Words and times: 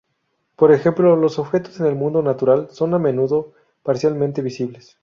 Por 0.55 0.71
ejemplo, 0.71 1.15
los 1.15 1.37
objetos 1.37 1.79
en 1.79 1.85
el 1.85 1.93
mundo 1.93 2.23
natural 2.23 2.69
son 2.71 2.95
a 2.95 2.97
menudo 2.97 3.53
parcialmente 3.83 4.41
visibles. 4.41 4.97